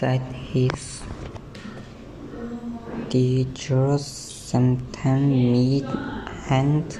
that 0.00 0.20
his 0.32 1.02
teachers 3.08 4.04
sometimes 4.04 5.34
meet 5.34 5.84
and 6.50 6.98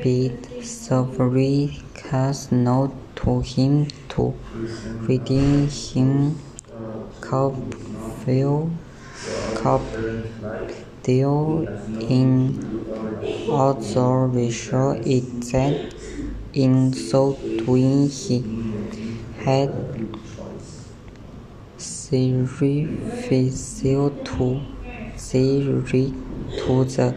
bid 0.00 0.48
several 0.62 1.70
cast 1.94 2.50
notes 2.50 2.94
to 3.14 3.40
him 3.40 3.86
to 4.08 4.34
redeem 5.06 5.68
him. 5.68 6.38
Copperfield 7.20 8.72
in 12.08 12.30
other 13.50 14.26
result 14.28 15.06
is 15.06 15.52
that 15.52 15.94
in 16.52 16.92
so 16.92 17.32
doing 17.64 18.08
he 18.08 18.44
had 19.44 19.70
sacrificed 22.04 23.80
to 26.58 26.84
the 26.94 27.08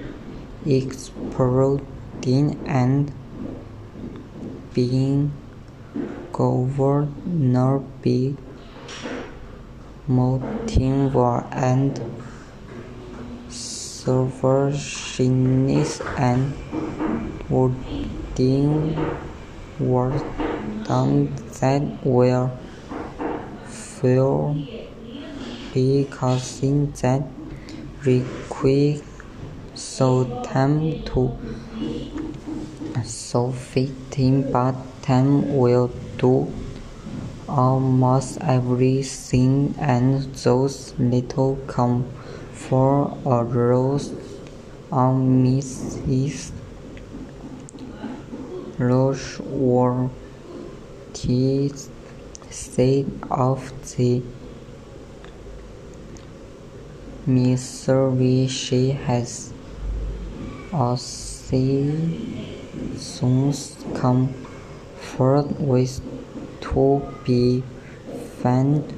exploding 0.65 2.47
and 2.65 3.11
being 4.73 5.31
governor 6.31 7.79
by 8.03 8.33
war 10.07 11.45
and 11.51 11.99
selfishness 13.49 14.71
and 16.17 16.53
wording 17.49 18.95
words 19.79 20.23
that 21.59 21.81
were 22.05 22.49
fueled 23.99 24.57
by 25.73 26.05
causes 26.11 27.01
that 27.01 27.23
required 28.05 29.01
so 29.73 30.25
time 30.43 31.03
to 31.03 31.31
sufficient 33.03 34.51
but 34.51 34.75
time 35.01 35.57
will 35.57 35.89
do 36.17 36.51
almost 37.47 38.37
everything 38.41 39.73
and 39.79 40.23
those 40.35 40.93
little 40.99 41.55
comfort 41.67 43.17
arose 43.25 44.13
on 44.91 45.43
Mrs. 45.43 46.51
Rushworth's 48.77 50.11
side 52.49 53.07
of 53.29 53.71
the 53.95 54.21
misery 57.25 58.47
she 58.47 58.91
has, 58.91 59.51
since 62.95 63.77
come 63.93 64.33
forth 64.95 65.51
with 65.59 66.01
to 66.61 67.01
be 67.25 67.63
found 68.41 68.93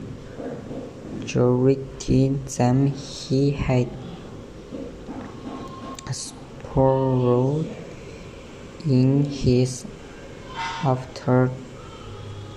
greater 1.26 2.34
than 2.58 2.88
he 2.88 3.52
had 3.52 3.88
spoiled 6.12 7.68
in 8.86 9.26
his 9.26 9.86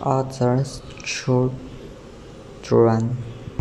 other 0.02 0.64
children. 1.04 1.52